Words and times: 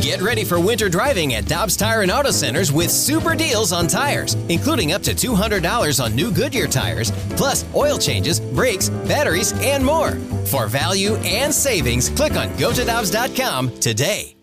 Get 0.00 0.20
ready 0.20 0.44
for 0.44 0.60
winter 0.60 0.88
driving 0.88 1.34
at 1.34 1.46
Dobbs 1.46 1.76
Tire 1.76 2.02
and 2.02 2.10
Auto 2.10 2.30
Centers 2.30 2.70
with 2.70 2.90
super 2.90 3.34
deals 3.34 3.72
on 3.72 3.86
tires, 3.86 4.34
including 4.48 4.92
up 4.92 5.02
to 5.02 5.14
$200 5.14 6.04
on 6.04 6.14
new 6.14 6.30
Goodyear 6.30 6.66
tires, 6.66 7.10
plus 7.30 7.64
oil 7.74 7.98
changes, 7.98 8.40
brakes, 8.40 8.88
batteries, 8.88 9.52
and 9.62 9.84
more. 9.84 10.12
For 10.46 10.66
value 10.66 11.16
and 11.16 11.52
savings, 11.52 12.10
click 12.10 12.36
on 12.36 12.48
gotodobbs.com 12.50 13.78
today. 13.80 14.36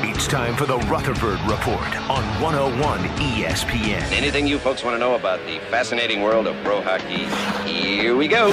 It's 0.00 0.26
time 0.26 0.56
for 0.56 0.66
the 0.66 0.78
Rutherford 0.78 1.40
Report 1.48 1.96
on 2.10 2.24
101 2.42 2.98
ESPN. 3.00 4.02
Anything 4.12 4.48
you 4.48 4.58
folks 4.58 4.82
want 4.82 4.96
to 4.96 4.98
know 4.98 5.14
about 5.14 5.38
the 5.46 5.60
fascinating 5.70 6.22
world 6.22 6.48
of 6.48 6.56
pro 6.64 6.82
hockey? 6.82 7.26
Here 7.70 8.16
we 8.16 8.26
go. 8.26 8.50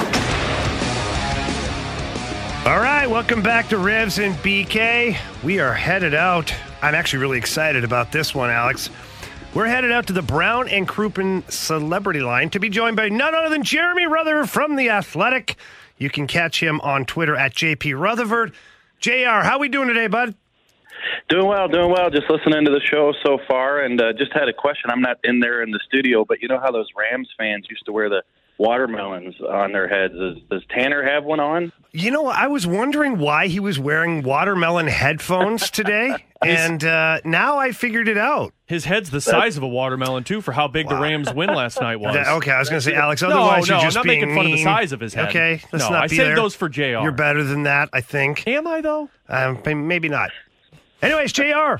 All 2.66 2.80
right, 2.80 3.06
welcome 3.06 3.42
back 3.42 3.68
to 3.68 3.78
Revs 3.78 4.18
and 4.18 4.34
BK. 4.38 5.16
We 5.44 5.60
are 5.60 5.72
headed 5.72 6.14
out. 6.14 6.52
I'm 6.82 6.96
actually 6.96 7.20
really 7.20 7.38
excited 7.38 7.84
about 7.84 8.10
this 8.10 8.34
one, 8.34 8.50
Alex. 8.50 8.90
We're 9.54 9.68
headed 9.68 9.92
out 9.92 10.08
to 10.08 10.12
the 10.12 10.20
Brown 10.20 10.68
and 10.68 10.88
Crouppen 10.88 11.48
Celebrity 11.48 12.22
Line 12.22 12.50
to 12.50 12.58
be 12.58 12.68
joined 12.68 12.96
by 12.96 13.08
none 13.08 13.36
other 13.36 13.50
than 13.50 13.62
Jeremy 13.62 14.06
Rutherford 14.06 14.50
from 14.50 14.74
The 14.74 14.90
Athletic. 14.90 15.54
You 15.96 16.10
can 16.10 16.26
catch 16.26 16.60
him 16.60 16.80
on 16.80 17.04
Twitter 17.04 17.36
at 17.36 17.54
JP 17.54 18.00
Rutherford. 18.00 18.52
JR, 18.98 19.44
how 19.44 19.60
we 19.60 19.68
doing 19.68 19.86
today, 19.86 20.08
bud? 20.08 20.34
Doing 21.28 21.46
well, 21.46 21.68
doing 21.68 21.92
well. 21.92 22.10
Just 22.10 22.28
listening 22.28 22.64
to 22.64 22.72
the 22.72 22.80
show 22.90 23.12
so 23.24 23.38
far, 23.46 23.82
and 23.82 24.00
uh, 24.00 24.12
just 24.12 24.32
had 24.32 24.48
a 24.48 24.52
question. 24.52 24.90
I'm 24.90 25.02
not 25.02 25.18
in 25.22 25.38
there 25.38 25.62
in 25.62 25.70
the 25.70 25.80
studio, 25.86 26.24
but 26.24 26.42
you 26.42 26.48
know 26.48 26.58
how 26.58 26.72
those 26.72 26.88
Rams 26.96 27.28
fans 27.38 27.68
used 27.70 27.86
to 27.86 27.92
wear 27.92 28.08
the 28.08 28.24
watermelons 28.58 29.34
on 29.40 29.72
their 29.72 29.88
heads. 29.88 30.14
Does, 30.14 30.36
does 30.50 30.62
Tanner 30.70 31.02
have 31.02 31.24
one 31.24 31.40
on? 31.40 31.72
You 31.92 32.10
know, 32.10 32.26
I 32.26 32.46
was 32.46 32.66
wondering 32.66 33.18
why 33.18 33.46
he 33.46 33.60
was 33.60 33.78
wearing 33.78 34.22
watermelon 34.22 34.86
headphones 34.86 35.70
today, 35.70 36.14
and 36.44 36.84
uh, 36.84 37.20
now 37.24 37.58
I 37.58 37.72
figured 37.72 38.08
it 38.08 38.18
out. 38.18 38.52
His 38.66 38.84
head's 38.84 39.10
the 39.10 39.20
size 39.20 39.56
of 39.56 39.62
a 39.62 39.68
watermelon 39.68 40.24
too, 40.24 40.40
for 40.40 40.52
how 40.52 40.68
big 40.68 40.86
wow. 40.86 40.96
the 40.96 41.02
Rams' 41.02 41.32
win 41.32 41.50
last 41.50 41.80
night 41.80 41.96
was. 41.96 42.14
That, 42.14 42.28
okay, 42.28 42.50
I 42.50 42.58
was 42.58 42.68
going 42.68 42.80
to 42.80 42.84
say, 42.84 42.94
Alex. 42.94 43.22
Otherwise, 43.22 43.68
no, 43.68 43.76
no, 43.76 43.80
you're 43.80 43.86
just 43.86 43.96
I'm 43.96 44.00
not 44.00 44.10
being 44.10 44.20
making 44.20 44.34
fun 44.34 44.44
mean. 44.46 44.54
of 44.54 44.58
the 44.58 44.64
size 44.64 44.92
of 44.92 45.00
his 45.00 45.14
head. 45.14 45.28
Okay, 45.28 45.62
let's 45.72 45.84
no, 45.84 45.90
not 45.90 46.04
I 46.04 46.08
be 46.08 46.16
saved 46.16 46.28
there. 46.28 46.36
those 46.36 46.54
for 46.54 46.68
Jr. 46.68 46.82
You're 46.82 47.12
better 47.12 47.44
than 47.44 47.62
that, 47.62 47.88
I 47.92 48.00
think. 48.00 48.46
Am 48.46 48.66
I 48.66 48.80
though? 48.80 49.08
Um, 49.28 49.62
maybe 49.86 50.08
not. 50.08 50.30
Anyways, 51.02 51.32
Jr. 51.32 51.76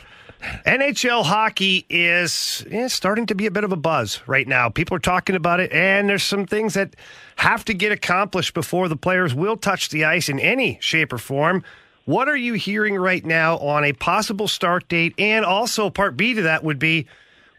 NHL 0.64 1.24
hockey 1.24 1.86
is 1.88 2.64
starting 2.88 3.26
to 3.26 3.34
be 3.34 3.46
a 3.46 3.50
bit 3.50 3.64
of 3.64 3.72
a 3.72 3.76
buzz 3.76 4.20
right 4.26 4.46
now. 4.46 4.68
People 4.68 4.96
are 4.96 5.00
talking 5.00 5.36
about 5.36 5.60
it, 5.60 5.72
and 5.72 6.08
there's 6.08 6.22
some 6.22 6.46
things 6.46 6.74
that 6.74 6.94
have 7.36 7.64
to 7.66 7.74
get 7.74 7.92
accomplished 7.92 8.54
before 8.54 8.88
the 8.88 8.96
players 8.96 9.34
will 9.34 9.56
touch 9.56 9.88
the 9.90 10.04
ice 10.04 10.28
in 10.28 10.38
any 10.38 10.78
shape 10.80 11.12
or 11.12 11.18
form. 11.18 11.64
What 12.04 12.28
are 12.28 12.36
you 12.36 12.54
hearing 12.54 12.94
right 12.94 13.24
now 13.24 13.58
on 13.58 13.84
a 13.84 13.92
possible 13.92 14.46
start 14.46 14.88
date? 14.88 15.14
And 15.18 15.44
also, 15.44 15.90
part 15.90 16.16
B 16.16 16.34
to 16.34 16.42
that 16.42 16.62
would 16.62 16.78
be 16.78 17.06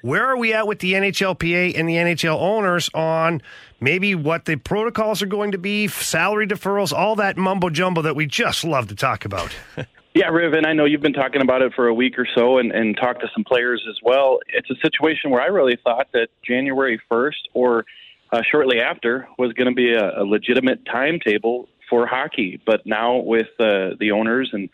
where 0.02 0.26
are 0.26 0.38
we 0.38 0.54
at 0.54 0.68
with 0.68 0.80
the 0.80 0.94
NHLPA 0.94 1.78
and 1.78 1.90
the 1.90 1.96
NHL 1.96 2.40
owners 2.40 2.90
on 2.94 3.42
maybe 3.82 4.16
what 4.16 4.46
the 4.46 4.56
protocols 4.56 5.22
are 5.22 5.28
going 5.28 5.52
to 5.52 5.58
be, 5.58 5.88
salary 5.90 6.48
deferrals, 6.48 6.94
all 6.94 7.18
that 7.18 7.36
mumbo 7.36 7.70
jumbo 7.70 8.02
that 8.04 8.16
we 8.16 8.26
just 8.26 8.64
love 8.64 8.88
to 8.88 8.96
talk 8.96 9.26
about? 9.26 9.52
Yeah, 10.18 10.30
Riv, 10.30 10.54
and 10.54 10.66
I 10.66 10.74
know 10.74 10.86
you've 10.86 11.02
been 11.02 11.14
talking 11.14 11.44
about 11.44 11.62
it 11.62 11.74
for 11.76 11.90
a 11.90 11.94
week 11.94 12.18
or 12.18 12.28
so 12.34 12.58
and, 12.58 12.72
and 12.72 12.98
talked 12.98 13.22
to 13.22 13.28
some 13.36 13.44
players 13.44 13.86
as 13.88 14.00
well. 14.02 14.40
It's 14.48 14.68
a 14.72 14.76
situation 14.82 15.30
where 15.30 15.44
I 15.44 15.46
really 15.46 15.78
thought 15.84 16.08
that 16.14 16.30
January 16.44 17.00
1st 17.08 17.34
or 17.54 17.86
uh, 18.32 18.42
shortly 18.50 18.80
after 18.80 19.28
was 19.38 19.54
going 19.54 19.70
to 19.70 19.76
be 19.76 19.94
a, 19.94 20.22
a 20.22 20.24
legitimate 20.24 20.88
timetable 20.88 21.70
for 21.88 22.08
hockey. 22.08 22.60
But 22.66 22.88
now 22.88 23.18
with 23.18 23.50
uh, 23.60 23.94
the 24.00 24.10
owners 24.12 24.50
and 24.54 24.70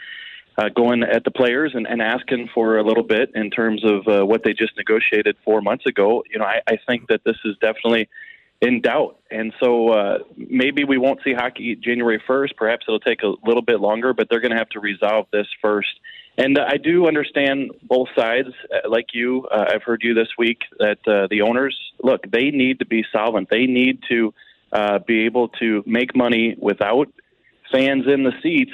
uh, 0.57 0.69
going 0.69 1.03
at 1.03 1.25
the 1.25 1.31
players 1.31 1.73
and, 1.75 1.87
and 1.87 2.01
asking 2.01 2.47
for 2.53 2.77
a 2.77 2.83
little 2.83 3.03
bit 3.03 3.31
in 3.35 3.49
terms 3.49 3.83
of 3.83 4.07
uh, 4.07 4.25
what 4.25 4.45
they 4.45 4.53
just 4.53 4.77
negotiated 4.77 5.35
four 5.43 5.59
months 5.59 5.85
ago, 5.85 6.23
you 6.31 6.39
know, 6.39 6.45
I, 6.45 6.61
I 6.65 6.77
think 6.87 7.09
that 7.09 7.19
this 7.25 7.37
is 7.43 7.57
definitely 7.59 8.07
in 8.63 8.79
doubt. 8.79 9.19
And 9.29 9.53
so 9.61 9.89
uh, 9.89 10.19
maybe 10.37 10.85
we 10.85 10.97
won't 10.97 11.19
see 11.23 11.33
hockey 11.33 11.75
January 11.75 12.21
1st. 12.27 12.55
Perhaps 12.55 12.85
it'll 12.87 12.99
take 12.99 13.21
a 13.21 13.33
little 13.45 13.61
bit 13.61 13.81
longer, 13.81 14.13
but 14.13 14.27
they're 14.29 14.39
going 14.39 14.51
to 14.51 14.57
have 14.57 14.69
to 14.69 14.79
resolve 14.79 15.27
this 15.33 15.47
first. 15.61 15.89
And 16.37 16.57
uh, 16.57 16.65
I 16.67 16.77
do 16.77 17.05
understand 17.07 17.71
both 17.83 18.07
sides. 18.17 18.47
Uh, 18.73 18.89
like 18.89 19.07
you, 19.13 19.45
uh, 19.51 19.65
I've 19.73 19.83
heard 19.83 20.01
you 20.01 20.13
this 20.13 20.29
week 20.37 20.59
that 20.79 20.99
uh, 21.05 21.27
the 21.29 21.41
owners 21.41 21.77
look, 22.01 22.21
they 22.31 22.51
need 22.51 22.79
to 22.79 22.85
be 22.85 23.03
solvent. 23.11 23.49
They 23.49 23.65
need 23.65 23.99
to 24.09 24.33
uh, 24.71 24.99
be 24.99 25.25
able 25.25 25.49
to 25.59 25.83
make 25.85 26.15
money 26.15 26.55
without 26.57 27.09
fans 27.69 28.05
in 28.07 28.23
the 28.23 28.31
seats 28.41 28.71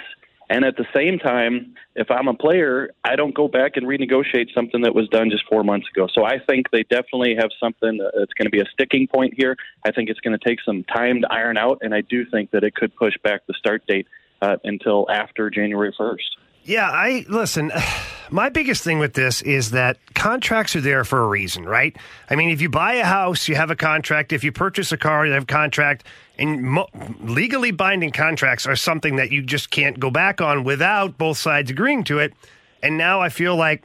and 0.50 0.66
at 0.66 0.78
the 0.78 0.86
same 0.96 1.20
time, 1.20 1.76
if 1.96 2.10
I'm 2.10 2.28
a 2.28 2.34
player, 2.34 2.90
I 3.04 3.16
don't 3.16 3.36
go 3.36 3.48
back 3.48 3.78
and 3.78 3.86
renegotiate 3.86 4.54
something 4.54 4.82
that 4.82 4.96
was 4.96 5.08
done 5.10 5.30
just 5.30 5.44
four 5.48 5.64
months 5.64 5.88
ago. 5.96 6.08
So 6.14 6.26
I 6.26 6.40
think 6.40 6.72
they 6.72 6.84
definitely 6.84 7.36
have 7.36 7.52
something 7.60 7.98
that's 7.98 8.34
going 8.34 8.46
to 8.46 8.50
be 8.50 8.60
a 8.60 8.66
sticking 8.74 9.08
point 9.08 9.36
here. 9.38 9.56
I 9.86 9.92
think 9.92 10.10
it's 10.10 10.20
going 10.20 10.38
to 10.38 10.44
take 10.44 10.60
some 10.66 10.84
time 10.86 11.22
to 11.22 11.32
iron 11.32 11.58
out, 11.58 11.80
and 11.82 11.94
I 11.94 12.02
do 12.02 12.26
think 12.26 12.52
that 12.52 12.64
it 12.64 12.74
could 12.74 12.96
push 12.96 13.14
back 13.24 13.46
the 13.48 13.54
start 13.54 13.86
date 13.86 14.08
uh, 14.42 14.58
until 14.64 15.06
after 15.12 15.52
January 15.52 15.94
1st. 16.00 16.30
Yeah, 16.70 16.88
I 16.88 17.26
listen. 17.28 17.72
My 18.32 18.50
biggest 18.50 18.84
thing 18.84 19.00
with 19.00 19.14
this 19.14 19.42
is 19.42 19.72
that 19.72 19.98
contracts 20.14 20.76
are 20.76 20.82
there 20.82 21.04
for 21.04 21.24
a 21.24 21.28
reason, 21.28 21.66
right? 21.66 21.98
I 22.30 22.36
mean, 22.36 22.52
if 22.52 22.62
you 22.62 22.70
buy 22.70 22.94
a 22.94 23.04
house, 23.04 23.48
you 23.48 23.56
have 23.56 23.72
a 23.72 23.76
contract. 23.76 24.32
If 24.32 24.44
you 24.44 24.52
purchase 24.52 24.92
a 24.92 24.98
car, 24.98 25.26
you 25.26 25.34
have 25.34 25.44
a 25.44 25.48
contract. 25.48 26.04
And 26.38 26.62
mo- 26.62 26.90
legally 27.22 27.72
binding 27.72 28.12
contracts 28.12 28.68
are 28.68 28.76
something 28.76 29.16
that 29.16 29.32
you 29.32 29.42
just 29.42 29.72
can't 29.72 30.00
go 30.00 30.12
back 30.12 30.42
on 30.42 30.64
without 30.64 31.18
both 31.18 31.40
sides 31.40 31.72
agreeing 31.72 32.04
to 32.04 32.20
it. 32.20 32.36
And 32.84 33.00
now 33.00 33.20
I 33.20 33.30
feel 33.30 33.56
like 33.56 33.82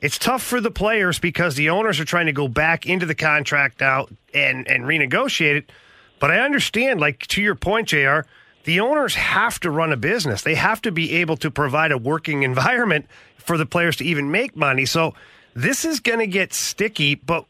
it's 0.00 0.16
tough 0.16 0.44
for 0.44 0.60
the 0.60 0.70
players 0.70 1.18
because 1.18 1.56
the 1.56 1.70
owners 1.70 1.98
are 1.98 2.04
trying 2.04 2.26
to 2.26 2.32
go 2.32 2.46
back 2.46 2.86
into 2.86 3.06
the 3.06 3.16
contract 3.16 3.80
now 3.80 4.06
and, 4.32 4.68
and 4.68 4.84
renegotiate 4.84 5.56
it. 5.56 5.72
But 6.20 6.30
I 6.30 6.38
understand, 6.38 7.00
like 7.00 7.26
to 7.26 7.42
your 7.42 7.56
point, 7.56 7.88
JR, 7.88 8.20
the 8.64 8.80
owners 8.80 9.14
have 9.14 9.58
to 9.60 9.70
run 9.70 9.92
a 9.92 9.96
business. 9.96 10.42
They 10.42 10.54
have 10.54 10.82
to 10.82 10.92
be 10.92 11.12
able 11.16 11.36
to 11.38 11.50
provide 11.50 11.92
a 11.92 11.98
working 11.98 12.42
environment 12.44 13.06
for 13.36 13.56
the 13.56 13.66
players 13.66 13.96
to 13.96 14.04
even 14.04 14.30
make 14.30 14.56
money. 14.56 14.84
So 14.84 15.14
this 15.54 15.84
is 15.84 16.00
going 16.00 16.18
to 16.18 16.26
get 16.26 16.52
sticky. 16.52 17.14
But 17.14 17.46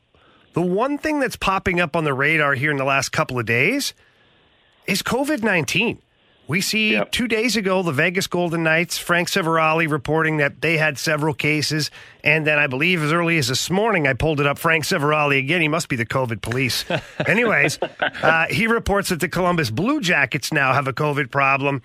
the 0.53 0.62
one 0.62 0.98
thing 0.98 1.21
that's 1.21 1.37
popping 1.37 1.81
up 1.81 1.97
on 1.97 2.04
the 2.04 2.15
radar 2.15 2.54
here 2.54 2.71
in 2.71 2.76
the 2.76 2.84
last 2.84 3.10
couple 3.10 3.38
of 3.38 3.47
days 3.47 3.94
is 4.87 5.03
COVID 5.03 5.43
19. 5.43 6.00
We 6.50 6.62
see 6.62 6.94
yep. 6.94 7.12
two 7.12 7.28
days 7.28 7.55
ago 7.55 7.84
the 7.84 7.93
Vegas 7.93 8.27
Golden 8.27 8.65
Knights, 8.65 8.99
Frank 8.99 9.28
Seravalli 9.28 9.88
reporting 9.88 10.39
that 10.39 10.60
they 10.60 10.78
had 10.78 10.98
several 10.98 11.33
cases. 11.33 11.92
And 12.24 12.45
then 12.45 12.59
I 12.59 12.66
believe 12.66 13.04
as 13.04 13.13
early 13.13 13.39
as 13.39 13.47
this 13.47 13.71
morning, 13.71 14.09
I 14.09 14.15
pulled 14.15 14.41
it 14.41 14.48
up. 14.48 14.59
Frank 14.59 14.83
Seravalli 14.83 15.39
again, 15.39 15.60
he 15.60 15.69
must 15.69 15.89
be 15.89 15.95
the 15.95 16.04
COVID 16.04 16.42
police. 16.42 16.84
Anyways, 17.24 17.78
uh, 17.80 18.47
he 18.51 18.66
reports 18.66 19.10
that 19.10 19.21
the 19.21 19.28
Columbus 19.28 19.71
Blue 19.71 20.01
Jackets 20.01 20.53
now 20.53 20.72
have 20.72 20.89
a 20.89 20.92
COVID 20.92 21.30
problem. 21.30 21.83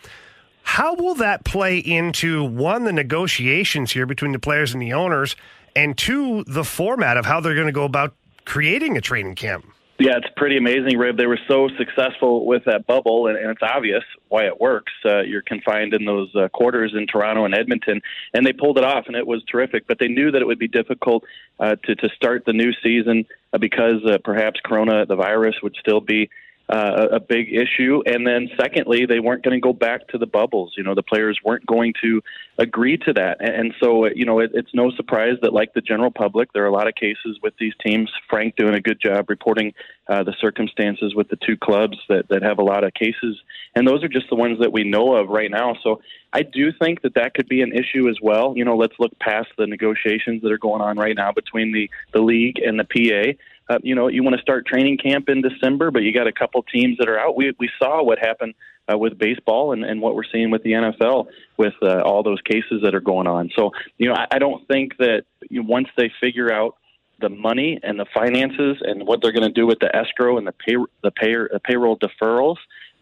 How 0.63 0.95
will 0.95 1.13
that 1.13 1.45
play 1.45 1.77
into 1.77 2.43
one, 2.43 2.85
the 2.85 2.91
negotiations 2.91 3.91
here 3.91 4.07
between 4.07 4.31
the 4.31 4.39
players 4.39 4.73
and 4.73 4.81
the 4.81 4.93
owners, 4.93 5.35
and 5.75 5.95
two, 5.95 6.43
the 6.47 6.63
format 6.63 7.17
of 7.17 7.27
how 7.27 7.39
they're 7.39 7.53
going 7.53 7.67
to 7.67 7.71
go 7.71 7.83
about 7.83 8.15
creating 8.45 8.97
a 8.97 9.01
training 9.01 9.35
camp? 9.35 9.74
Yeah, 9.97 10.17
it's 10.17 10.27
pretty 10.35 10.57
amazing, 10.57 10.97
Riv. 10.97 11.15
They 11.15 11.25
were 11.25 11.39
so 11.47 11.69
successful 11.77 12.45
with 12.45 12.65
that 12.65 12.85
bubble, 12.85 13.27
and, 13.27 13.37
and 13.37 13.49
it's 13.49 13.61
obvious 13.63 14.03
why 14.27 14.45
it 14.45 14.59
works. 14.59 14.91
Uh, 15.05 15.21
you're 15.21 15.41
confined 15.41 15.93
in 15.93 16.03
those 16.03 16.35
uh, 16.35 16.49
quarters 16.49 16.93
in 16.93 17.07
Toronto 17.07 17.45
and 17.45 17.55
Edmonton, 17.55 18.01
and 18.33 18.45
they 18.45 18.51
pulled 18.51 18.77
it 18.77 18.83
off, 18.83 19.05
and 19.07 19.15
it 19.15 19.25
was 19.25 19.41
terrific. 19.49 19.87
But 19.87 19.99
they 19.99 20.09
knew 20.09 20.31
that 20.31 20.41
it 20.41 20.45
would 20.45 20.59
be 20.59 20.67
difficult 20.67 21.23
uh, 21.61 21.77
to 21.85 21.95
to 21.95 22.09
start 22.09 22.43
the 22.45 22.51
new 22.51 22.73
season 22.83 23.25
uh, 23.53 23.57
because 23.57 24.03
uh, 24.05 24.17
perhaps 24.21 24.59
Corona, 24.65 25.05
the 25.05 25.15
virus, 25.15 25.55
would 25.63 25.77
still 25.79 26.01
be 26.01 26.29
uh, 26.67 27.07
a 27.11 27.19
big 27.19 27.53
issue. 27.53 28.01
And 28.05 28.25
then, 28.25 28.49
secondly, 28.59 29.05
they 29.05 29.19
weren't 29.19 29.43
going 29.43 29.55
to 29.55 29.61
go 29.61 29.73
back 29.73 30.07
to 30.09 30.17
the 30.17 30.25
bubbles. 30.25 30.73
You 30.77 30.83
know, 30.83 30.95
the 30.95 31.03
players 31.03 31.39
weren't 31.43 31.65
going 31.65 31.93
to 32.01 32.21
agree 32.57 32.97
to 32.97 33.13
that. 33.13 33.37
And, 33.39 33.73
so, 33.79 34.07
you 34.07 34.25
know, 34.25 34.39
it, 34.39 34.51
it's 34.53 34.73
no 34.73 34.91
surprise 34.91 35.37
that, 35.41 35.53
like 35.53 35.73
the 35.73 35.81
general 35.81 36.11
public, 36.11 36.53
there 36.53 36.63
are 36.63 36.67
a 36.67 36.73
lot 36.73 36.87
of 36.87 36.95
cases 36.95 37.37
with 37.43 37.53
these 37.59 37.73
teams. 37.85 38.09
Frank 38.29 38.55
doing 38.55 38.73
a 38.73 38.81
good 38.81 38.99
job 38.99 39.29
reporting 39.29 39.73
uh, 40.07 40.23
the 40.23 40.33
circumstances 40.39 41.13
with 41.15 41.29
the 41.29 41.37
two 41.37 41.57
clubs 41.57 41.97
that, 42.09 42.27
that 42.29 42.41
have 42.41 42.59
a 42.59 42.63
lot 42.63 42.83
of 42.83 42.93
cases. 42.93 43.37
And 43.75 43.87
those 43.87 44.03
are 44.03 44.07
just 44.07 44.29
the 44.29 44.35
ones 44.35 44.59
that 44.59 44.71
we 44.71 44.83
know 44.83 45.15
of 45.15 45.29
right 45.29 45.51
now. 45.51 45.75
So 45.83 46.01
I 46.33 46.41
do 46.41 46.71
think 46.71 47.01
that 47.01 47.15
that 47.15 47.33
could 47.33 47.47
be 47.47 47.61
an 47.61 47.73
issue 47.73 48.09
as 48.09 48.17
well. 48.21 48.53
You 48.55 48.65
know, 48.65 48.75
let's 48.75 48.95
look 48.99 49.17
past 49.19 49.49
the 49.57 49.67
negotiations 49.67 50.41
that 50.41 50.51
are 50.51 50.57
going 50.57 50.81
on 50.81 50.97
right 50.97 51.15
now 51.15 51.31
between 51.31 51.71
the, 51.71 51.89
the 52.13 52.21
league 52.21 52.59
and 52.59 52.79
the 52.79 52.83
PA 52.83 53.37
uh, 53.69 53.79
you 53.81 53.95
know, 53.95 54.07
you 54.07 54.23
want 54.23 54.35
to 54.35 54.41
start 54.41 54.65
training 54.67 54.97
camp 54.97 55.29
in 55.29 55.41
December, 55.41 55.91
but 55.91 56.03
you 56.03 56.13
got 56.13 56.27
a 56.27 56.31
couple 56.31 56.61
teams 56.63 56.97
that 56.99 57.09
are 57.09 57.19
out. 57.19 57.35
We 57.35 57.53
we 57.59 57.69
saw 57.79 58.03
what 58.03 58.19
happened 58.19 58.53
uh, 58.91 58.97
with 58.97 59.17
baseball 59.17 59.71
and, 59.71 59.83
and 59.83 60.01
what 60.01 60.15
we're 60.15 60.23
seeing 60.31 60.51
with 60.51 60.63
the 60.63 60.73
NFL 60.73 61.27
with 61.57 61.73
uh, 61.81 62.01
all 62.01 62.23
those 62.23 62.41
cases 62.41 62.81
that 62.83 62.93
are 62.93 63.01
going 63.01 63.27
on. 63.27 63.49
So, 63.55 63.71
you 63.97 64.07
know, 64.07 64.15
I, 64.15 64.27
I 64.31 64.39
don't 64.39 64.67
think 64.67 64.97
that 64.97 65.23
you 65.49 65.61
know, 65.61 65.67
once 65.67 65.87
they 65.97 66.11
figure 66.21 66.53
out 66.53 66.75
the 67.21 67.29
money 67.29 67.79
and 67.81 67.99
the 67.99 68.05
finances 68.13 68.77
and 68.81 69.07
what 69.07 69.21
they're 69.21 69.31
going 69.31 69.47
to 69.47 69.53
do 69.53 69.65
with 69.65 69.79
the 69.79 69.93
escrow 69.95 70.37
and 70.37 70.45
the 70.45 70.51
pay 70.51 70.75
the 71.03 71.11
pay 71.11 71.33
the 71.33 71.59
payroll 71.63 71.97
deferrals 71.97 72.57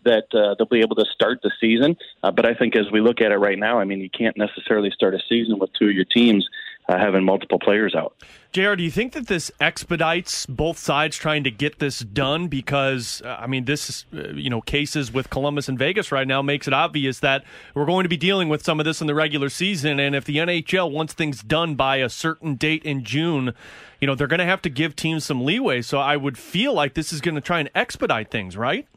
that 0.05 0.25
uh, 0.33 0.53
they'll 0.57 0.67
be 0.67 0.81
able 0.81 0.97
to 0.97 1.05
start 1.13 1.39
the 1.41 1.51
season. 1.61 1.95
Uh, 2.21 2.31
but 2.31 2.45
I 2.45 2.53
think 2.53 2.75
as 2.75 2.91
we 2.91 2.99
look 2.99 3.21
at 3.21 3.31
it 3.31 3.37
right 3.37 3.57
now, 3.57 3.79
I 3.79 3.85
mean, 3.85 3.99
you 3.99 4.09
can't 4.09 4.37
necessarily 4.37 4.91
start 4.91 5.15
a 5.15 5.19
season 5.29 5.59
with 5.59 5.71
two 5.73 5.87
of 5.87 5.93
your 5.93 6.05
teams 6.05 6.47
uh, 6.89 6.97
having 6.97 7.23
multiple 7.23 7.59
players 7.59 7.95
out. 7.95 8.15
JR, 8.51 8.75
do 8.75 8.83
you 8.83 8.91
think 8.91 9.13
that 9.13 9.27
this 9.27 9.51
expedites 9.59 10.45
both 10.45 10.77
sides 10.77 11.17
trying 11.17 11.43
to 11.43 11.49
get 11.49 11.79
this 11.79 11.99
done? 11.99 12.49
Because, 12.49 13.21
uh, 13.25 13.37
I 13.39 13.47
mean, 13.47 13.65
this, 13.65 14.05
uh, 14.13 14.29
you 14.33 14.49
know, 14.49 14.61
cases 14.61 15.11
with 15.11 15.29
Columbus 15.31 15.67
and 15.67 15.79
Vegas 15.79 16.11
right 16.11 16.27
now 16.27 16.41
makes 16.41 16.67
it 16.67 16.73
obvious 16.73 17.19
that 17.21 17.43
we're 17.73 17.85
going 17.85 18.03
to 18.03 18.09
be 18.09 18.17
dealing 18.17 18.49
with 18.49 18.63
some 18.63 18.79
of 18.79 18.85
this 18.85 19.01
in 19.01 19.07
the 19.07 19.15
regular 19.15 19.49
season. 19.49 19.99
And 19.99 20.15
if 20.15 20.25
the 20.25 20.37
NHL 20.37 20.91
wants 20.91 21.13
things 21.13 21.41
done 21.41 21.73
by 21.75 21.97
a 21.97 22.09
certain 22.09 22.55
date 22.55 22.83
in 22.83 23.03
June, 23.03 23.53
you 23.99 24.05
know, 24.05 24.13
they're 24.13 24.27
going 24.27 24.39
to 24.39 24.45
have 24.45 24.61
to 24.63 24.69
give 24.69 24.95
teams 24.95 25.23
some 25.23 25.43
leeway. 25.43 25.81
So 25.81 25.97
I 25.97 26.15
would 26.15 26.37
feel 26.37 26.73
like 26.73 26.93
this 26.93 27.11
is 27.11 27.21
going 27.21 27.35
to 27.35 27.41
try 27.41 27.59
and 27.59 27.71
expedite 27.73 28.29
things, 28.29 28.55
right? 28.55 28.87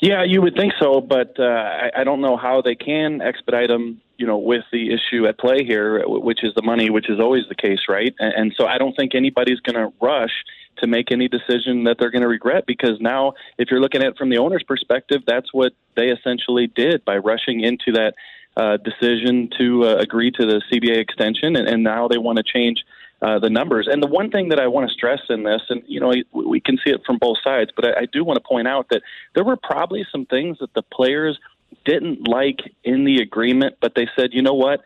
Yeah, 0.00 0.24
you 0.24 0.40
would 0.40 0.54
think 0.54 0.72
so, 0.80 1.00
but 1.00 1.38
uh, 1.38 1.42
I, 1.42 1.90
I 1.98 2.04
don't 2.04 2.20
know 2.20 2.36
how 2.36 2.62
they 2.62 2.74
can 2.74 3.20
expedite 3.20 3.68
them. 3.68 4.00
You 4.18 4.26
know, 4.26 4.38
with 4.38 4.64
the 4.72 4.92
issue 4.92 5.26
at 5.26 5.38
play 5.38 5.64
here, 5.64 6.02
which 6.06 6.42
is 6.42 6.52
the 6.54 6.62
money, 6.62 6.90
which 6.90 7.08
is 7.08 7.20
always 7.20 7.44
the 7.48 7.54
case, 7.54 7.80
right? 7.88 8.14
And, 8.18 8.34
and 8.34 8.54
so 8.56 8.66
I 8.66 8.76
don't 8.76 8.94
think 8.94 9.14
anybody's 9.14 9.60
going 9.60 9.76
to 9.76 9.94
rush 10.00 10.32
to 10.78 10.86
make 10.86 11.10
any 11.12 11.28
decision 11.28 11.84
that 11.84 11.96
they're 11.98 12.10
going 12.10 12.22
to 12.22 12.28
regret 12.28 12.64
because 12.66 13.00
now, 13.00 13.34
if 13.58 13.70
you're 13.70 13.80
looking 13.80 14.02
at 14.02 14.08
it 14.08 14.18
from 14.18 14.30
the 14.30 14.38
owner's 14.38 14.62
perspective, 14.62 15.22
that's 15.26 15.52
what 15.52 15.72
they 15.96 16.08
essentially 16.08 16.66
did 16.66 17.04
by 17.04 17.16
rushing 17.16 17.60
into 17.60 17.92
that 17.92 18.14
uh, 18.56 18.76
decision 18.78 19.48
to 19.56 19.84
uh, 19.84 19.94
agree 19.96 20.32
to 20.32 20.44
the 20.44 20.60
CBA 20.70 20.96
extension, 20.96 21.54
and, 21.56 21.68
and 21.68 21.84
now 21.84 22.08
they 22.08 22.18
want 22.18 22.38
to 22.38 22.42
change 22.42 22.84
uh, 23.22 23.38
the 23.38 23.50
numbers. 23.50 23.88
And 23.90 24.02
the 24.02 24.06
one 24.06 24.30
thing 24.30 24.48
that 24.50 24.60
I 24.60 24.66
want 24.66 24.88
to 24.88 24.94
stress 24.94 25.20
in 25.28 25.44
this, 25.44 25.62
and 25.68 25.82
you 25.86 26.00
know, 26.00 26.12
we 26.32 26.60
can 26.60 26.76
see 26.84 26.90
it 26.90 27.00
from 27.06 27.18
both 27.18 27.38
sides, 27.42 27.70
but 27.74 27.84
I, 27.86 28.00
I 28.00 28.06
do 28.12 28.24
want 28.24 28.36
to 28.36 28.48
point 28.48 28.68
out 28.68 28.88
that 28.90 29.02
there 29.34 29.44
were 29.44 29.56
probably 29.56 30.04
some 30.10 30.26
things 30.26 30.58
that 30.58 30.74
the 30.74 30.82
players 30.82 31.38
didn't 31.84 32.26
like 32.28 32.60
in 32.84 33.04
the 33.04 33.20
agreement, 33.20 33.76
but 33.80 33.94
they 33.94 34.08
said, 34.16 34.30
you 34.32 34.42
know 34.42 34.54
what, 34.54 34.80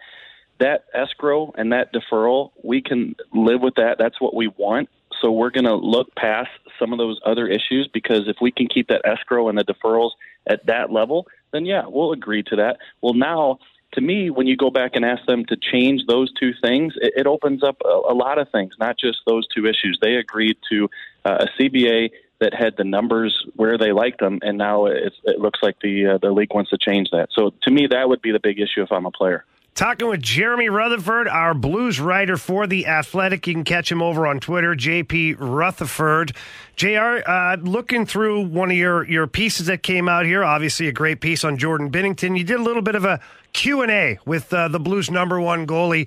that 0.58 0.84
escrow 0.94 1.52
and 1.56 1.72
that 1.72 1.92
deferral, 1.92 2.52
we 2.62 2.80
can 2.80 3.16
live 3.32 3.60
with 3.60 3.74
that. 3.74 3.96
That's 3.98 4.20
what 4.20 4.34
we 4.34 4.48
want. 4.48 4.88
So 5.20 5.30
we're 5.30 5.50
going 5.50 5.64
to 5.64 5.74
look 5.74 6.14
past 6.14 6.50
some 6.78 6.92
of 6.92 6.98
those 6.98 7.20
other 7.24 7.46
issues 7.46 7.88
because 7.92 8.28
if 8.28 8.36
we 8.40 8.50
can 8.50 8.68
keep 8.68 8.88
that 8.88 9.02
escrow 9.04 9.48
and 9.48 9.58
the 9.58 9.64
deferrals 9.64 10.12
at 10.46 10.66
that 10.66 10.92
level, 10.92 11.26
then 11.52 11.64
yeah, 11.64 11.82
we'll 11.86 12.12
agree 12.12 12.42
to 12.44 12.56
that. 12.56 12.78
Well, 13.00 13.14
now 13.14 13.58
to 13.92 14.00
me, 14.00 14.30
when 14.30 14.46
you 14.46 14.56
go 14.56 14.70
back 14.70 14.92
and 14.94 15.04
ask 15.04 15.24
them 15.26 15.44
to 15.46 15.56
change 15.56 16.06
those 16.06 16.32
two 16.32 16.52
things, 16.62 16.94
it, 16.96 17.12
it 17.16 17.26
opens 17.26 17.62
up 17.62 17.76
a, 17.84 17.88
a, 17.88 18.14
lot 18.14 18.38
of 18.38 18.48
things, 18.50 18.74
not 18.78 18.98
just 18.98 19.18
those 19.26 19.46
two 19.48 19.66
issues. 19.66 19.98
They 20.00 20.14
agreed 20.14 20.56
to 20.70 20.88
uh, 21.24 21.46
a 21.46 21.62
CBA 21.62 22.10
that 22.42 22.54
had 22.54 22.74
the 22.76 22.84
numbers 22.84 23.46
where 23.56 23.78
they 23.78 23.92
liked 23.92 24.20
them, 24.20 24.40
and 24.42 24.58
now 24.58 24.86
it 24.86 25.14
looks 25.38 25.60
like 25.62 25.76
the 25.80 26.14
uh, 26.14 26.18
the 26.18 26.30
league 26.30 26.52
wants 26.52 26.70
to 26.70 26.78
change 26.78 27.08
that. 27.10 27.28
So 27.32 27.52
to 27.62 27.70
me, 27.70 27.86
that 27.90 28.08
would 28.08 28.20
be 28.20 28.32
the 28.32 28.40
big 28.40 28.60
issue 28.60 28.82
if 28.82 28.92
I'm 28.92 29.06
a 29.06 29.10
player. 29.10 29.44
Talking 29.74 30.08
with 30.08 30.20
Jeremy 30.20 30.68
Rutherford, 30.68 31.28
our 31.28 31.54
blues 31.54 31.98
writer 31.98 32.36
for 32.36 32.66
The 32.66 32.86
Athletic. 32.86 33.46
You 33.46 33.54
can 33.54 33.64
catch 33.64 33.90
him 33.90 34.02
over 34.02 34.26
on 34.26 34.38
Twitter, 34.38 34.74
JP 34.74 35.36
Rutherford. 35.38 36.36
JR, 36.76 37.22
uh, 37.26 37.56
looking 37.56 38.04
through 38.04 38.48
one 38.48 38.70
of 38.70 38.76
your, 38.76 39.08
your 39.08 39.26
pieces 39.26 39.68
that 39.68 39.82
came 39.82 40.10
out 40.10 40.26
here, 40.26 40.44
obviously 40.44 40.88
a 40.88 40.92
great 40.92 41.22
piece 41.22 41.42
on 41.42 41.56
Jordan 41.56 41.90
Binnington. 41.90 42.36
You 42.36 42.44
did 42.44 42.60
a 42.60 42.62
little 42.62 42.82
bit 42.82 42.96
of 42.96 43.06
a 43.06 43.20
Q&A 43.54 44.18
with 44.26 44.52
uh, 44.52 44.68
the 44.68 44.78
Blues 44.78 45.10
number 45.10 45.40
one 45.40 45.66
goalie. 45.66 46.06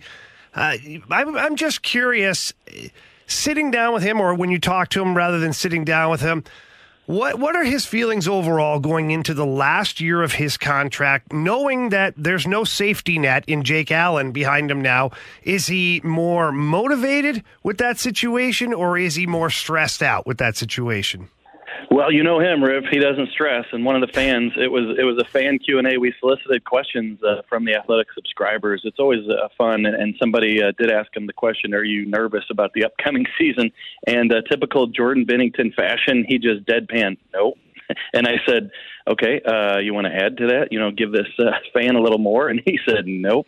Uh, 0.53 0.77
I'm, 1.09 1.35
I'm 1.35 1.55
just 1.55 1.81
curious, 1.81 2.53
sitting 3.27 3.71
down 3.71 3.93
with 3.93 4.03
him 4.03 4.19
or 4.19 4.33
when 4.33 4.51
you 4.51 4.59
talk 4.59 4.89
to 4.89 5.01
him 5.01 5.15
rather 5.15 5.39
than 5.39 5.53
sitting 5.53 5.83
down 5.83 6.11
with 6.11 6.21
him, 6.21 6.43
what 7.05 7.37
what 7.37 7.55
are 7.55 7.63
his 7.63 7.85
feelings 7.85 8.27
overall 8.27 8.79
going 8.79 9.11
into 9.11 9.35
the 9.35 9.45
last 9.45 10.01
year 10.01 10.23
of 10.23 10.33
his 10.33 10.57
contract, 10.57 11.31
knowing 11.31 11.89
that 11.89 12.15
there's 12.17 12.47
no 12.47 12.63
safety 12.63 13.19
net 13.19 13.43
in 13.45 13.63
Jake 13.63 13.91
Allen 13.91 14.31
behind 14.31 14.71
him 14.71 14.81
now? 14.81 15.11
Is 15.43 15.67
he 15.67 16.01
more 16.03 16.51
motivated 16.51 17.43
with 17.61 17.77
that 17.77 17.99
situation, 17.99 18.73
or 18.73 18.97
is 18.97 19.13
he 19.13 19.27
more 19.27 19.51
stressed 19.51 20.01
out 20.01 20.25
with 20.25 20.39
that 20.39 20.57
situation? 20.57 21.29
Well, 21.91 22.11
you 22.11 22.23
know 22.23 22.39
him, 22.39 22.63
Riv. 22.63 22.85
He 22.89 22.99
doesn't 22.99 23.29
stress. 23.31 23.65
And 23.71 23.85
one 23.85 23.95
of 23.95 24.07
the 24.07 24.13
fans, 24.13 24.53
it 24.57 24.71
was 24.71 24.97
it 24.97 25.03
was 25.03 25.17
a 25.17 25.25
fan 25.25 25.59
Q 25.59 25.79
and 25.79 25.87
A. 25.87 25.97
We 25.97 26.13
solicited 26.19 26.63
questions 26.63 27.21
uh, 27.23 27.41
from 27.47 27.65
the 27.65 27.75
athletic 27.75 28.07
subscribers. 28.13 28.81
It's 28.83 28.99
always 28.99 29.27
uh, 29.29 29.47
fun. 29.57 29.85
And, 29.85 30.15
somebody 30.19 30.63
uh, 30.63 30.71
did 30.77 30.91
ask 30.91 31.15
him 31.15 31.27
the 31.27 31.33
question: 31.33 31.73
Are 31.73 31.83
you 31.83 32.05
nervous 32.05 32.45
about 32.49 32.73
the 32.73 32.85
upcoming 32.85 33.25
season? 33.37 33.71
And 34.07 34.31
uh, 34.31 34.41
typical 34.49 34.87
Jordan 34.87 35.25
Binnington 35.25 35.73
fashion, 35.73 36.25
he 36.27 36.39
just 36.39 36.65
deadpan, 36.65 37.17
nope. 37.33 37.57
And 38.13 38.27
I 38.27 38.37
said, 38.45 38.71
okay, 39.07 39.41
uh, 39.41 39.77
you 39.77 39.93
want 39.93 40.07
to 40.07 40.15
add 40.15 40.37
to 40.37 40.47
that? 40.47 40.71
You 40.71 40.79
know, 40.79 40.91
give 40.91 41.11
this 41.11 41.27
uh, 41.39 41.51
fan 41.73 41.95
a 41.95 42.01
little 42.01 42.17
more? 42.17 42.49
And 42.55 42.61
he 42.65 42.79
said, 42.87 43.05
nope. 43.05 43.47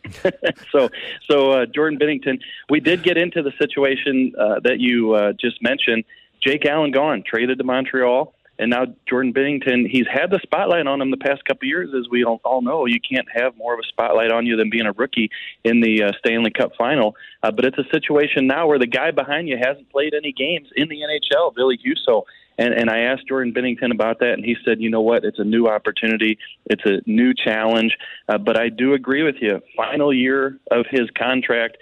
so, 0.72 0.90
so 1.30 1.51
uh, 1.51 1.66
Jordan 1.66 1.98
Binnington, 2.00 2.40
we 2.69 2.80
did 2.80 3.04
get 3.04 3.18
into 3.18 3.42
the 3.42 3.54
situation 3.60 4.33
uh, 4.38 4.60
that 4.63 4.80
you 4.80 5.13
uh, 5.13 5.33
just 5.33 5.62
mentioned. 5.62 6.04
Jake 6.45 6.66
Allen 6.66 6.92
gone, 6.92 7.24
traded 7.25 7.57
to 7.57 7.63
Montreal, 7.63 8.34
and 8.60 8.72
now 8.72 8.86
Jordan 9.07 9.34
Binnington. 9.34 9.88
He's 9.89 10.07
had 10.12 10.31
the 10.31 10.39
spotlight 10.42 10.88
on 10.88 11.01
him 11.01 11.12
the 11.12 11.18
past 11.18 11.45
couple 11.45 11.66
of 11.66 11.69
years, 11.69 11.89
as 11.98 12.10
we 12.10 12.24
all 12.24 12.42
all 12.44 12.62
know. 12.62 12.86
You 12.86 13.00
can't 13.00 13.28
have 13.34 13.56
more 13.56 13.74
of 13.74 13.80
a 13.80 13.88
spotlight 13.88 14.31
on 14.31 14.45
you 14.45 14.56
than 14.56 14.69
being 14.69 14.86
a 14.86 14.94
rookie 14.94 15.30
in 15.63 15.81
the 15.81 16.04
uh, 16.04 16.12
Stanley 16.19 16.51
Cup 16.51 16.72
final. 16.78 17.16
Uh, 17.44 17.52
but 17.52 17.66
it's 17.66 17.78
a 17.78 17.85
situation 17.92 18.47
now 18.47 18.68
where 18.68 18.80
the 18.80 18.88
guy 18.88 19.12
behind 19.12 19.47
you 19.47 19.57
hasn't 19.57 19.90
played 19.92 20.14
any 20.14 20.31
games 20.31 20.69
in 20.76 20.90
the 20.90 20.97
NHL, 21.02 21.56
Ville 21.56 21.73
Husso. 21.78 22.23
And, 22.59 22.73
and 22.73 22.90
I 22.90 23.02
asked 23.02 23.28
Jordan 23.28 23.54
Binnington 23.54 23.92
about 23.92 24.19
that, 24.19 24.33
and 24.33 24.44
he 24.44 24.56
said, 24.66 24.81
you 24.81 24.90
know 24.90 25.02
what? 25.02 25.23
It's 25.23 25.38
a 25.38 25.44
new 25.44 25.68
opportunity. 25.68 26.40
It's 26.66 26.83
a 26.85 27.02
new 27.06 27.33
challenge. 27.35 27.95
Uh, 28.28 28.40
but 28.40 28.59
I 28.59 28.69
do 28.69 28.94
agree 28.94 29.21
with 29.21 29.35
you. 29.42 29.62
Final 29.76 30.12
year 30.12 30.57
of 30.71 30.88
his 30.90 31.07
contract 31.16 31.78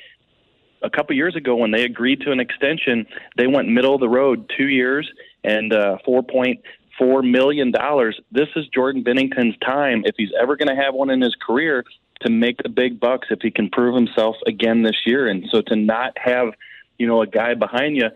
a 0.85 0.89
couple 0.89 1.15
years 1.15 1.35
ago 1.35 1.55
when 1.55 1.71
they 1.71 1.83
agreed 1.83 2.21
to 2.21 2.31
an 2.31 2.39
extension, 2.39 3.05
they 3.37 3.47
went 3.47 3.67
middle 3.67 3.95
of 3.95 4.01
the 4.01 4.09
road, 4.09 4.51
two 4.55 4.67
years 4.67 5.11
and 5.43 5.73
uh, 5.73 5.97
four 6.05 6.23
point 6.23 6.61
four 6.97 7.21
million 7.21 7.71
dollars. 7.71 8.19
This 8.31 8.47
is 8.55 8.65
Jordan 8.73 9.03
Binnington's 9.03 9.57
time, 9.59 10.03
if 10.05 10.15
he's 10.17 10.31
ever 10.39 10.55
going 10.55 10.69
to 10.69 10.81
have 10.81 10.93
one 10.93 11.09
in 11.09 11.21
his 11.21 11.35
career, 11.35 11.83
to 12.21 12.31
make 12.31 12.57
the 12.63 12.69
big 12.69 12.99
bucks 12.99 13.27
if 13.29 13.39
he 13.41 13.51
can 13.51 13.69
prove 13.69 13.95
himself 13.95 14.35
again 14.47 14.83
this 14.83 15.01
year. 15.05 15.27
And 15.27 15.45
so 15.51 15.61
to 15.63 15.75
not 15.75 16.17
have, 16.17 16.53
you 16.97 17.07
know, 17.07 17.21
a 17.21 17.27
guy 17.27 17.53
behind 17.55 17.97
you. 17.97 18.09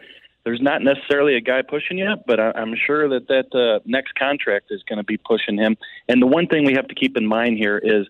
There's 0.46 0.62
not 0.62 0.82
necessarily 0.82 1.36
a 1.36 1.42
guy 1.42 1.62
pushing 1.62 1.98
you, 1.98 2.16
but 2.26 2.40
I, 2.40 2.52
I'm 2.56 2.74
sure 2.88 3.10
that 3.10 3.28
that 3.28 3.54
uh, 3.54 3.82
next 3.86 4.16
contract 4.16 4.68
is 4.72 4.82
going 4.84 4.98
to 4.98 5.04
be 5.04 5.18
pushing 5.18 5.58
him. 5.58 5.76
And 6.08 6.22
the 6.22 6.28
one 6.28 6.48
thing 6.48 6.66
we 6.66 6.74
have 6.74 6.88
to 6.88 6.96
keep 6.96 7.18
in 7.18 7.26
mind 7.26 7.58
here 7.58 7.78
is 7.78 8.08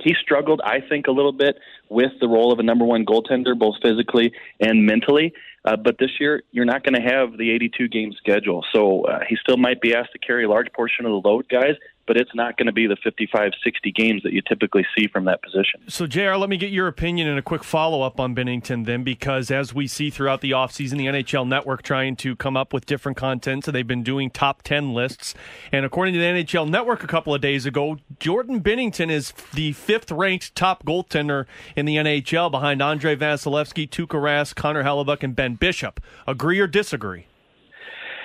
he 0.00 0.14
struggled, 0.20 0.60
I 0.64 0.80
think, 0.88 1.06
a 1.06 1.12
little 1.12 1.32
bit 1.32 1.56
with 1.88 2.12
the 2.20 2.28
role 2.28 2.52
of 2.52 2.58
a 2.58 2.62
number 2.62 2.84
one 2.84 3.04
goaltender, 3.04 3.58
both 3.58 3.76
physically 3.82 4.32
and 4.60 4.84
mentally. 4.84 5.32
Uh, 5.64 5.76
but 5.76 5.96
this 5.98 6.10
year, 6.18 6.42
you're 6.50 6.64
not 6.64 6.82
going 6.82 6.94
to 6.94 7.08
have 7.08 7.38
the 7.38 7.52
82 7.52 7.88
game 7.88 8.12
schedule. 8.14 8.64
So 8.72 9.02
uh, 9.04 9.20
he 9.28 9.36
still 9.36 9.56
might 9.56 9.80
be 9.80 9.94
asked 9.94 10.12
to 10.12 10.18
carry 10.18 10.44
a 10.44 10.48
large 10.48 10.72
portion 10.72 11.06
of 11.06 11.12
the 11.12 11.28
load, 11.28 11.48
guys 11.48 11.76
but 12.06 12.16
it's 12.16 12.34
not 12.34 12.56
going 12.56 12.66
to 12.66 12.72
be 12.72 12.86
the 12.86 12.96
55, 13.02 13.52
60 13.62 13.92
games 13.92 14.22
that 14.22 14.32
you 14.32 14.42
typically 14.42 14.86
see 14.96 15.06
from 15.06 15.24
that 15.26 15.42
position. 15.42 15.80
So, 15.88 16.06
JR, 16.06 16.34
let 16.34 16.48
me 16.48 16.56
get 16.56 16.70
your 16.70 16.88
opinion 16.88 17.28
and 17.28 17.38
a 17.38 17.42
quick 17.42 17.64
follow 17.64 18.02
up 18.02 18.18
on 18.18 18.34
Binnington 18.34 18.86
then, 18.86 19.04
because 19.04 19.50
as 19.50 19.74
we 19.74 19.86
see 19.86 20.10
throughout 20.10 20.40
the 20.40 20.50
offseason, 20.50 20.98
the 20.98 21.06
NHL 21.06 21.46
Network 21.46 21.82
trying 21.82 22.16
to 22.16 22.36
come 22.36 22.56
up 22.56 22.72
with 22.72 22.86
different 22.86 23.16
content. 23.16 23.64
So, 23.64 23.70
they've 23.70 23.86
been 23.86 24.02
doing 24.02 24.30
top 24.30 24.62
10 24.62 24.94
lists. 24.94 25.34
And 25.70 25.84
according 25.84 26.14
to 26.14 26.20
the 26.20 26.26
NHL 26.26 26.68
Network 26.68 27.02
a 27.02 27.06
couple 27.06 27.34
of 27.34 27.40
days 27.40 27.66
ago, 27.66 27.98
Jordan 28.18 28.60
Binnington 28.60 29.10
is 29.10 29.32
the 29.52 29.72
fifth 29.72 30.10
ranked 30.10 30.54
top 30.54 30.84
goaltender 30.84 31.46
in 31.76 31.86
the 31.86 31.96
NHL 31.96 32.50
behind 32.50 32.82
Andrei 32.82 33.16
Vasilevskiy, 33.16 33.88
Tuukka 33.88 34.20
Rask, 34.20 34.54
Connor 34.54 34.84
Hellebuyck, 34.84 35.22
and 35.22 35.36
Ben 35.36 35.54
Bishop. 35.54 36.00
Agree 36.26 36.58
or 36.58 36.66
disagree? 36.66 37.26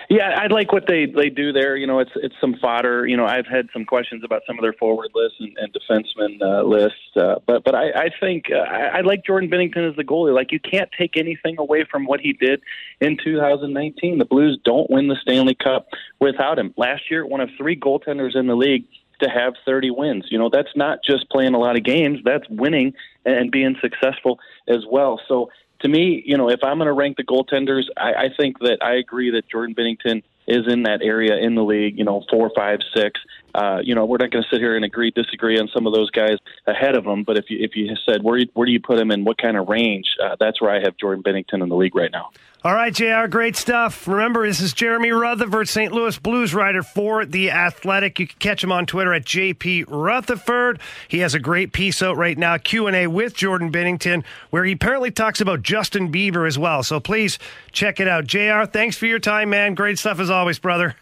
Yeah, 0.09 0.37
I 0.37 0.47
like 0.47 0.71
what 0.71 0.85
they 0.87 1.05
they 1.05 1.29
do 1.29 1.51
there. 1.51 1.75
You 1.75 1.85
know, 1.85 1.99
it's 1.99 2.11
it's 2.15 2.35
some 2.39 2.55
fodder. 2.61 3.05
You 3.05 3.17
know, 3.17 3.25
I've 3.25 3.45
had 3.45 3.67
some 3.73 3.83
questions 3.83 4.23
about 4.23 4.41
some 4.47 4.57
of 4.57 4.61
their 4.61 4.71
forward 4.73 5.09
lists 5.13 5.37
and, 5.39 5.57
and 5.57 5.73
defenseman 5.73 6.41
uh, 6.41 6.63
lists, 6.63 7.17
uh, 7.17 7.35
but 7.45 7.65
but 7.65 7.75
I, 7.75 7.89
I 7.89 8.09
think 8.17 8.45
uh, 8.49 8.59
I, 8.59 8.99
I 8.99 9.01
like 9.01 9.25
Jordan 9.25 9.49
Binnington 9.49 9.89
as 9.89 9.97
the 9.97 10.05
goalie. 10.05 10.33
Like 10.33 10.53
you 10.53 10.61
can't 10.61 10.89
take 10.97 11.17
anything 11.17 11.57
away 11.59 11.83
from 11.91 12.05
what 12.05 12.21
he 12.21 12.31
did 12.31 12.61
in 13.01 13.17
2019. 13.21 14.17
The 14.17 14.23
Blues 14.25 14.57
don't 14.63 14.89
win 14.89 15.09
the 15.09 15.17
Stanley 15.21 15.55
Cup 15.55 15.87
without 16.21 16.57
him. 16.57 16.73
Last 16.77 17.11
year, 17.11 17.25
one 17.25 17.41
of 17.41 17.49
three 17.57 17.77
goaltenders 17.77 18.33
in 18.33 18.47
the 18.47 18.55
league 18.55 18.85
to 19.21 19.29
have 19.29 19.55
30 19.65 19.91
wins. 19.91 20.25
You 20.29 20.37
know, 20.37 20.49
that's 20.51 20.75
not 20.75 20.99
just 21.03 21.29
playing 21.29 21.53
a 21.53 21.59
lot 21.59 21.75
of 21.75 21.83
games, 21.83 22.19
that's 22.23 22.47
winning 22.49 22.93
and 23.25 23.51
being 23.51 23.75
successful 23.81 24.39
as 24.67 24.85
well. 24.89 25.19
So 25.27 25.49
to 25.81 25.87
me, 25.87 26.23
you 26.25 26.37
know, 26.37 26.49
if 26.49 26.63
I'm 26.63 26.77
going 26.77 26.87
to 26.87 26.93
rank 26.93 27.17
the 27.17 27.23
goaltenders, 27.23 27.83
I, 27.95 28.13
I 28.13 28.29
think 28.35 28.59
that 28.59 28.79
I 28.81 28.95
agree 28.95 29.31
that 29.31 29.49
Jordan 29.49 29.75
Binnington 29.75 30.23
is 30.47 30.65
in 30.67 30.83
that 30.83 31.01
area 31.01 31.35
in 31.37 31.55
the 31.55 31.63
league, 31.63 31.97
you 31.97 32.05
know, 32.05 32.23
four, 32.29 32.51
five, 32.55 32.79
six. 32.95 33.19
Uh, 33.57 33.79
you 33.83 33.95
know, 33.95 34.05
we're 34.05 34.17
not 34.17 34.29
going 34.29 34.43
to 34.43 34.49
sit 34.49 34.61
here 34.61 34.75
and 34.75 34.85
agree, 34.85 35.09
disagree 35.09 35.59
on 35.59 35.67
some 35.73 35.87
of 35.87 35.93
those 35.93 36.11
guys 36.11 36.37
ahead 36.67 36.95
of 36.95 37.03
them. 37.03 37.23
But 37.23 37.37
if 37.37 37.49
you 37.49 37.57
if 37.59 37.75
you 37.75 37.89
said 38.05 38.21
where 38.21 38.39
where 38.53 38.67
do 38.67 38.71
you 38.71 38.79
put 38.79 38.99
him 38.99 39.09
in 39.09 39.25
what 39.25 39.39
kind 39.39 39.57
of 39.57 39.67
range, 39.67 40.05
uh, 40.23 40.35
that's 40.39 40.61
where 40.61 40.69
I 40.69 40.79
have 40.81 40.95
Jordan 40.97 41.23
Binnington 41.23 41.63
in 41.63 41.69
the 41.69 41.75
league 41.75 41.95
right 41.95 42.11
now. 42.11 42.29
All 42.63 42.73
right, 42.73 42.93
JR, 42.93 43.27
great 43.27 43.55
stuff. 43.55 44.07
Remember, 44.07 44.45
this 44.45 44.59
is 44.59 44.73
Jeremy 44.73 45.11
Rutherford, 45.11 45.69
St. 45.69 45.91
Louis 45.93 46.17
Blues 46.17 46.53
writer 46.53 46.83
for 46.83 47.23
The 47.23 47.51
Athletic. 47.51 48.19
You 48.19 48.27
can 48.27 48.37
catch 48.39 48.63
him 48.63 48.71
on 48.71 48.85
Twitter 48.85 49.13
at 49.13 49.25
JP 49.25 49.85
Rutherford. 49.87 50.79
He 51.07 51.19
has 51.19 51.35
a 51.35 51.39
great 51.39 51.71
piece 51.71 52.01
out 52.01 52.17
right 52.17 52.37
now, 52.37 52.57
Q&A 52.57 53.07
with 53.07 53.35
Jordan 53.35 53.71
Binnington, 53.71 54.23
where 54.49 54.65
he 54.65 54.73
apparently 54.73 55.11
talks 55.11 55.39
about 55.39 55.61
Justin 55.61 56.11
Bieber 56.11 56.47
as 56.47 56.57
well. 56.57 56.83
So 56.83 56.99
please 56.99 57.37
check 57.71 57.99
it 57.99 58.07
out. 58.07 58.25
JR, 58.25 58.65
thanks 58.65 58.97
for 58.97 59.05
your 59.05 59.19
time, 59.19 59.51
man. 59.51 59.75
Great 59.75 59.99
stuff 59.99 60.19
as 60.19 60.31
always, 60.31 60.57
brother. 60.57 60.95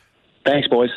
Thanks, 0.46 0.68
boys. 0.68 0.92